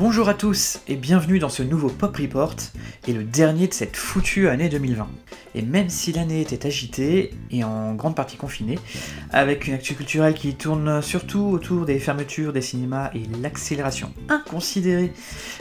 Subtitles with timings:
[0.00, 2.56] Bonjour à tous et bienvenue dans ce nouveau Pop Report
[3.06, 5.06] et le dernier de cette foutue année 2020.
[5.54, 8.78] Et même si l'année était agitée et en grande partie confinée,
[9.30, 15.12] avec une actu culturelle qui tourne surtout autour des fermetures des cinémas et l'accélération inconsidérée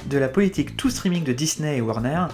[0.09, 2.27] de la politique tout streaming de Disney et Warner,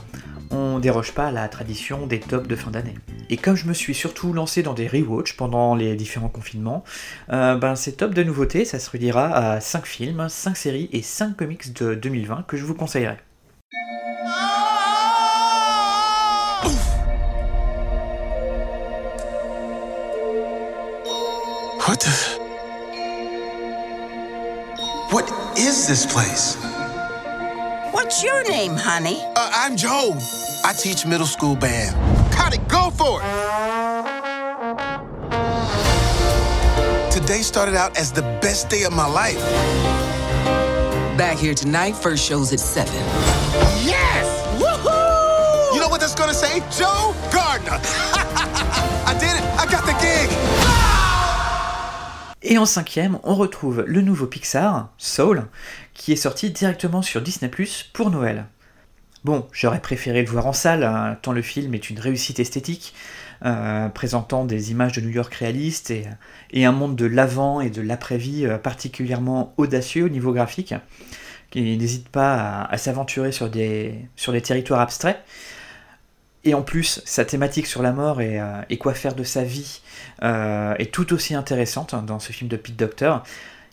[0.56, 2.96] on déroge pas à la tradition des tops de fin d'année.
[3.30, 6.84] Et comme je me suis surtout lancé dans des rewatch pendant les différents confinements,
[7.32, 11.02] euh, ben ces tops de nouveautés, ça se réduira à 5 films, 5 séries et
[11.02, 13.20] 5 comics de 2020 que je vous conseillerais.
[21.88, 22.40] What the?
[25.12, 26.58] What is this place?
[27.94, 29.22] What's your name, honey?
[29.36, 30.45] Uh, I'm Joe.
[30.68, 31.96] I teach middle school band.
[32.32, 33.26] Got it, go for it!
[37.12, 39.38] Today started out as the best day of my life.
[41.20, 42.92] Back here tonight, first show's at 7.
[43.86, 44.26] Yes!
[44.60, 45.76] Woohoo!
[45.76, 46.62] You know what that's gonna say?
[46.72, 47.78] Joe Gardner.
[49.06, 49.44] I did it.
[49.60, 50.32] I got the gig.
[52.42, 55.48] Et en cinquième, on retrouve le nouveau Pixar, Soul,
[55.94, 58.48] qui est sorti directement sur Disney Plus pour Noël.
[59.26, 62.94] Bon, j'aurais préféré le voir en salle, hein, tant le film est une réussite esthétique,
[63.44, 67.82] euh, présentant des images de New York réalistes et, un monde de l'avant et de
[67.82, 70.76] l'après-vie euh, particulièrement audacieux au niveau graphique,
[71.50, 73.96] qui n'hésite pas à, s'aventurer sur des,
[74.44, 75.18] territoires abstraits.
[76.44, 79.82] Et en plus, sa thématique sur la mort et, euh, quoi faire de sa vie
[80.22, 83.16] est tout aussi intéressante dans ce film de Pete Docter.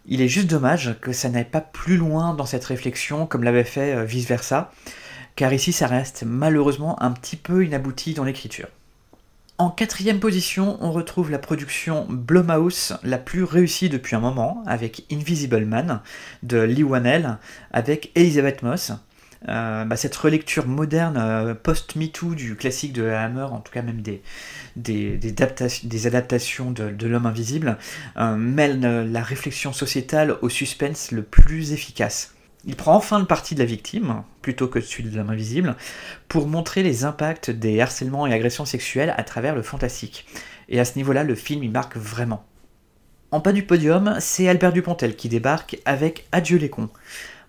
[0.07, 3.65] Il est juste dommage que ça n'aille pas plus loin dans cette réflexion comme l'avait
[3.65, 4.73] fait Vice Versa,
[5.37, 8.69] car ici ça reste malheureusement un petit peu inabouti dans l'écriture.
[9.59, 15.05] En quatrième position, on retrouve la production Blumhouse la plus réussie depuis un moment, avec
[15.13, 16.01] Invisible Man
[16.43, 17.39] de Lee Wanell,
[17.73, 18.93] avec Elizabeth Moss.
[19.49, 24.01] Euh, bah, cette relecture moderne euh, post-MeToo du classique de Hammer, en tout cas même
[24.01, 24.23] des,
[24.77, 27.77] des, adaptations, de l'homme invisible,
[28.17, 32.35] euh, mêle la réflexion sociétale au suspense le plus efficace.
[32.65, 35.77] Il prend enfin le parti de la victime, plutôt que celui de l'homme invisible,
[36.29, 40.27] pour montrer les impacts des harcèlements et agressions sexuelles à travers le fantastique.
[40.69, 42.45] Et à ce niveau-là, le film y marque vraiment.
[43.33, 46.91] En bas du podium, c'est Albert Dupontel qui débarque avec Adieu les cons.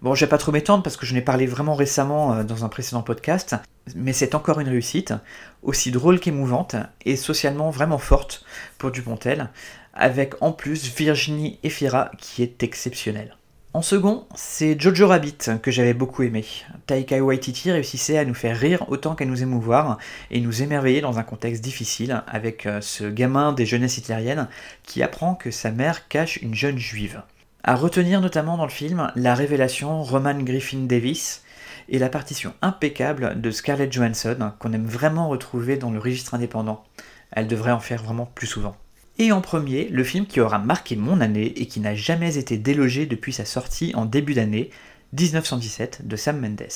[0.01, 2.65] Bon, je vais pas trop m'étendre parce que je n'ai parlé vraiment récemment euh, dans
[2.65, 3.55] un précédent podcast,
[3.95, 5.13] mais c'est encore une réussite,
[5.61, 6.75] aussi drôle qu'émouvante
[7.05, 8.43] et socialement vraiment forte
[8.77, 9.49] pour Dupontel,
[9.93, 13.37] avec en plus Virginie Efira qui est exceptionnelle.
[13.75, 16.45] En second, c'est Jojo Rabbit que j'avais beaucoup aimé.
[16.85, 19.97] Taika Waititi réussissait à nous faire rire autant qu'à nous émouvoir
[20.29, 24.47] et nous émerveiller dans un contexte difficile avec euh, ce gamin des jeunesses hitlériennes
[24.83, 27.23] qui apprend que sa mère cache une jeune juive.
[27.63, 31.41] À retenir notamment dans le film la révélation Roman Griffin Davis
[31.89, 36.83] et la partition impeccable de Scarlett Johansson qu'on aime vraiment retrouver dans le registre indépendant.
[37.31, 38.75] Elle devrait en faire vraiment plus souvent.
[39.19, 42.57] Et en premier, le film qui aura marqué mon année et qui n'a jamais été
[42.57, 44.71] délogé depuis sa sortie en début d'année,
[45.13, 46.67] 1917 de Sam Mendes.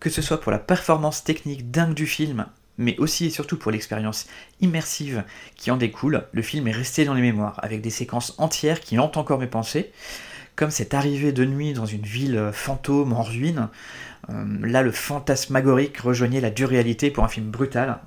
[0.00, 2.46] Que ce soit pour la performance technique dingue du film,
[2.78, 4.26] mais aussi et surtout pour l'expérience
[4.60, 5.24] immersive
[5.54, 8.98] qui en découle, le film est resté dans les mémoires, avec des séquences entières qui
[8.98, 9.92] hantent encore mes pensées,
[10.56, 13.68] comme cette arrivée de nuit dans une ville fantôme en ruine.
[14.30, 17.98] Euh, là, le fantasmagorique rejoignait la dure réalité pour un film brutal.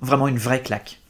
[0.00, 1.01] Vraiment une vraie claque.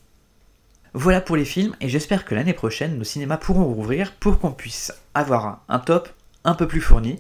[0.94, 4.50] Voilà pour les films, et j'espère que l'année prochaine, nos cinémas pourront rouvrir pour qu'on
[4.50, 6.10] puisse avoir un top
[6.44, 7.18] un peu plus fourni.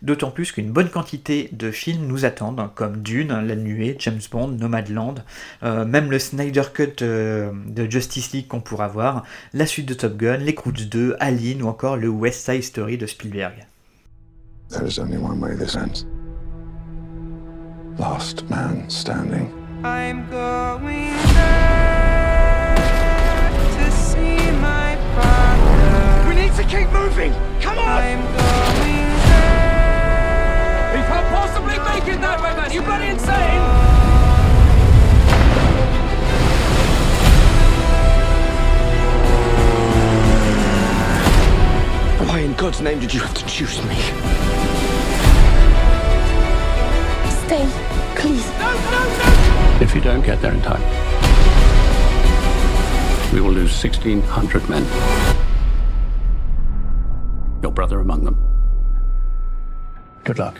[0.00, 4.48] D'autant plus qu'une bonne quantité de films nous attendent, comme Dune, La Nuée, James Bond,
[4.48, 5.16] Nomadland,
[5.62, 9.94] euh, même le Snyder Cut euh, de Justice League qu'on pourra voir, la suite de
[9.94, 13.66] Top Gun, Les Croods 2, Alien ou encore le West Side Story de Spielberg.
[14.70, 16.06] There is only one way this ends.
[17.98, 19.52] Last man standing.
[19.84, 21.11] I'm going
[32.72, 33.60] You bloody insane!
[42.26, 43.94] Why in God's name did you have to choose me?
[47.44, 47.68] Stay,
[48.16, 48.50] please.
[49.82, 50.80] If you don't get there in time,
[53.34, 54.82] we will lose 1,600 men.
[57.62, 58.38] Your brother among them.
[60.24, 60.58] Good luck.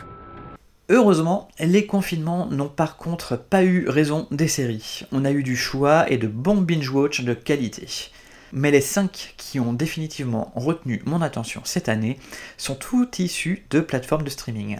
[0.89, 5.03] Heureusement, les confinements n'ont par contre pas eu raison des séries.
[5.13, 7.87] On a eu du choix et de bons binge-watch de qualité.
[8.51, 12.19] Mais les 5 qui ont définitivement retenu mon attention cette année
[12.57, 14.79] sont tous issus de plateformes de streaming.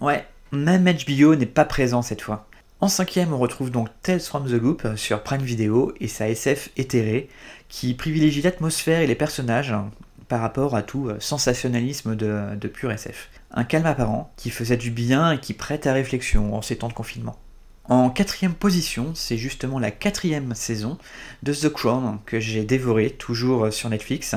[0.00, 2.48] Ouais, même HBO n'est pas présent cette fois.
[2.80, 6.70] En cinquième, on retrouve donc Tales from the Loop sur Prime Video et sa SF
[6.76, 7.28] éthérée,
[7.68, 9.72] qui privilégie l'atmosphère et les personnages
[10.32, 13.28] par rapport à tout sensationnalisme de, de pur SF.
[13.50, 16.88] Un calme apparent qui faisait du bien et qui prête à réflexion en ces temps
[16.88, 17.36] de confinement.
[17.90, 20.96] En quatrième position, c'est justement la quatrième saison
[21.42, 24.34] de The Crown que j'ai dévoré toujours sur Netflix,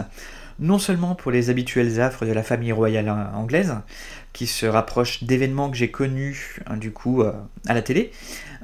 [0.60, 3.75] non seulement pour les habituels affres de la famille royale anglaise,
[4.34, 7.31] qui se rapprochent d'événements que j'ai connus hein, du coup euh,
[7.68, 8.12] à la télé,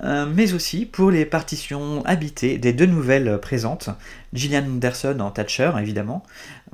[0.03, 3.89] euh, mais aussi pour les partitions habitées des deux nouvelles présentes,
[4.33, 6.23] Gillian Anderson en Thatcher évidemment,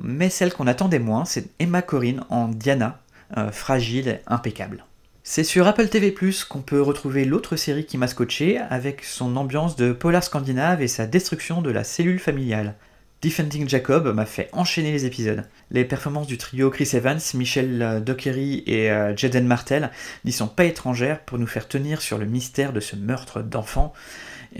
[0.02, 3.00] mais celle qu'on attendait moins, c'est Emma Corrin en Diana,
[3.36, 4.84] euh, fragile impeccable.
[5.22, 6.14] C'est sur Apple TV
[6.48, 10.88] qu'on peut retrouver l'autre série qui m'a scotché avec son ambiance de polar scandinave et
[10.88, 12.76] sa destruction de la cellule familiale.
[13.20, 15.44] Defending Jacob m'a fait enchaîner les épisodes.
[15.72, 19.90] Les performances du trio Chris Evans, Michel Dockery et euh, Jaden Martel
[20.24, 23.92] n'y sont pas étrangères pour nous faire tenir sur le mystère de ce meurtre d'enfant.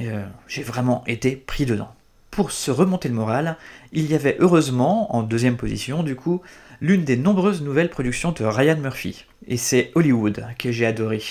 [0.01, 1.95] Euh, J'ai vraiment été pris dedans.
[2.33, 3.57] Pour se remonter le moral,
[3.93, 6.43] il y avait heureusement, en deuxième position du coup,
[6.81, 9.25] l'une des nombreuses nouvelles productions de Ryan Murphy.
[9.47, 11.23] Et c'est Hollywood que j'ai adoré.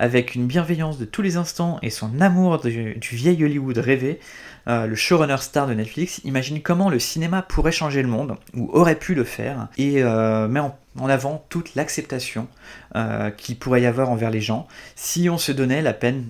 [0.00, 4.20] Avec une bienveillance de tous les instants et son amour du, vieil Hollywood rêvé,
[4.68, 8.70] euh, le showrunner star de Netflix imagine comment le cinéma pourrait changer le monde, ou
[8.72, 10.78] aurait pu le faire, et euh, met en,
[11.08, 12.46] avant toute l'acceptation
[12.94, 16.24] euh, qu'il pourrait y avoir envers les gens si on se donnait la peine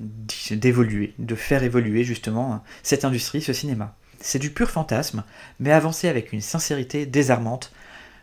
[0.51, 3.95] d'évoluer, de faire évoluer justement cette industrie, ce cinéma.
[4.19, 5.25] C'est du pur fantasme,
[5.61, 7.71] mais avancé avec une sincérité désarmante.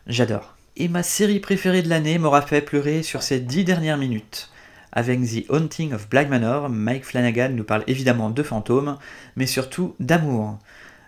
[0.07, 0.55] J'adore.
[0.75, 4.49] Et ma série préférée de l'année m'aura fait pleurer sur ces dix dernières minutes.
[4.91, 8.97] Avec The Haunting of Black Manor, Mike Flanagan nous parle évidemment de fantômes,
[9.35, 10.57] mais surtout d'amour.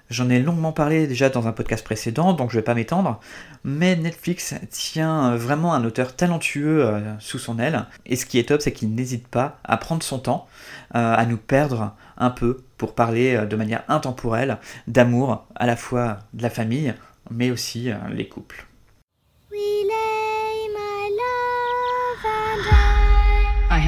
[0.10, 3.20] J'en ai longuement parlé déjà dans un podcast précédent, donc je vais pas m'étendre,
[3.66, 8.48] mais Netflix tient vraiment un auteur talentueux euh, sous son aile, et ce qui est
[8.48, 10.48] top, c'est qu'il n'hésite pas à prendre son temps,
[10.96, 15.76] euh, à nous perdre un peu pour parler euh, de manière intemporelle d'amour, à la
[15.76, 16.94] fois de la famille,
[17.30, 18.67] mais aussi les couples.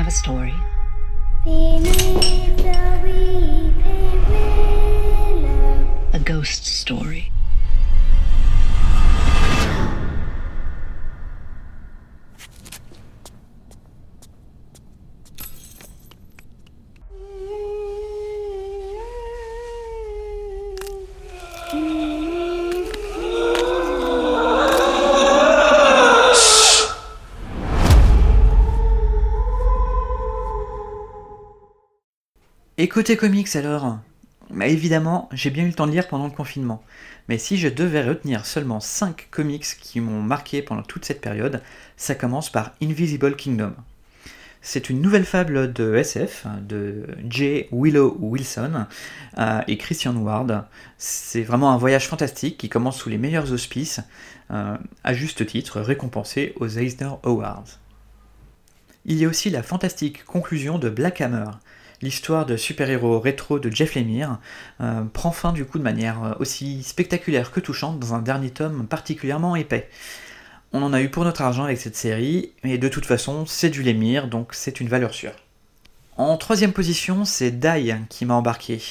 [0.10, 0.56] A story.
[32.82, 34.00] Et côté comics alors
[34.52, 36.82] bah Évidemment, j'ai bien eu le temps de lire pendant le confinement.
[37.28, 41.62] Mais si je devais retenir seulement 5 comics qui m'ont marqué pendant toute cette période,
[41.98, 43.74] ça commence par Invisible Kingdom.
[44.62, 47.66] C'est une nouvelle fable de SF de J.
[47.74, 48.86] Willow Wilson
[49.38, 50.66] euh, et Christian Ward.
[50.98, 54.00] C'est vraiment un voyage fantastique qui commence sous les meilleurs auspices,
[54.52, 57.78] euh, à juste titre récompensé aux Eisner Awards.
[59.04, 61.52] Il y a aussi la fantastique conclusion de Black Hammer,
[62.02, 64.40] l'histoire de super-héros rétro de Jeff Lemire
[64.82, 68.52] euh, prend fin du coup de manière euh, aussi spectaculaire que touchante dans un dernier
[68.52, 69.90] tome particulièrement épais.
[70.72, 73.70] On en a eu pour notre argent avec cette série, et de toute façon c'est
[73.70, 75.34] du Lemire, donc c'est une valeur sûre.
[76.16, 78.82] En troisième position, c'est Die qui m'a embarqué.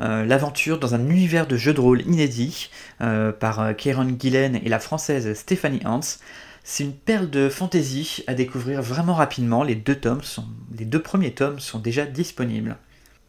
[0.00, 2.70] Euh, l'aventure dans un univers de jeu de rôle inédit
[3.40, 6.00] par Kieron Gillen et la française Stephanie Hans,
[6.68, 9.62] c'est une perle de fantaisie à découvrir vraiment rapidement.
[9.62, 10.44] Les deux, tomes sont,
[11.04, 12.76] premiers tomes sont déjà disponibles.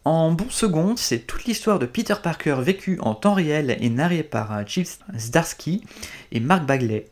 [0.05, 4.23] En bon second, c'est toute l'histoire de Peter Parker vécue en temps réel et narrée
[4.23, 5.83] par Chip euh, Zdarsky
[6.31, 7.05] et Mark Bagley.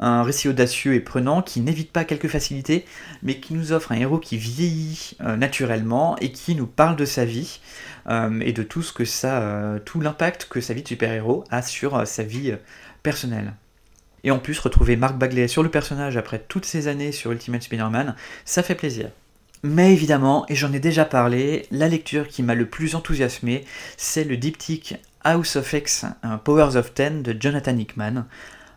[0.00, 2.86] Un récit audacieux et prenant qui n'évite pas quelques facilités,
[3.22, 7.04] mais qui nous offre un héros qui vieillit euh, naturellement et qui nous parle de
[7.04, 7.60] sa vie
[8.08, 11.60] euh, et de tout ce que ça, tout l'impact que sa vie de super-héros a
[11.60, 12.54] sur sa vie
[13.02, 13.52] personnelle.
[14.26, 17.62] Et en plus, retrouver Mark Bagley sur le personnage après toutes ces années sur Ultimate
[17.62, 19.08] Spider-Man, ça fait plaisir.
[19.62, 23.64] Mais évidemment, et j'en ai déjà parlé, la lecture qui m'a le plus enthousiasmé,
[23.96, 26.06] c'est le diptyque House of X
[26.42, 28.24] Powers of Ten de Jonathan Hickman,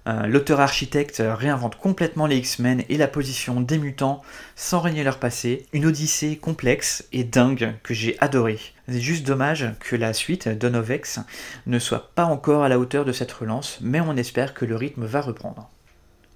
[0.07, 4.21] euh, l'auteur architecte réinvente complètement les X-Men et la position des mutants
[4.55, 5.65] sans régner leur passé.
[5.73, 8.59] Une odyssée complexe et dingue que j'ai adoré.
[8.91, 10.91] C'est juste dommage que la suite, of
[11.67, 14.75] ne soit pas encore à la hauteur de cette relance, mais on espère que le
[14.75, 15.69] rythme va reprendre.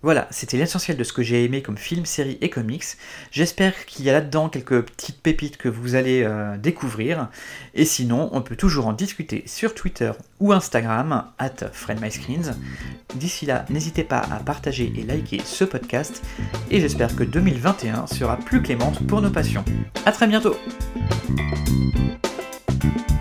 [0.03, 2.83] Voilà, c'était l'essentiel de ce que j'ai aimé comme film, série et comics.
[3.31, 7.29] J'espère qu'il y a là-dedans quelques petites pépites que vous allez euh, découvrir.
[7.73, 12.53] Et sinon, on peut toujours en discuter sur Twitter ou Instagram, at FriendMyScreens.
[13.15, 16.21] D'ici là, n'hésitez pas à partager et liker ce podcast.
[16.69, 19.65] Et j'espère que 2021 sera plus clémente pour nos passions.
[20.05, 20.55] A très bientôt
[22.83, 23.12] Thank you.